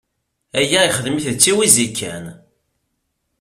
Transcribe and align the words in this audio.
Aya 0.59 0.79
ixdem-it 0.89 1.27
d 1.35 1.37
tiwizi 1.43 1.87
kan. 1.97 2.25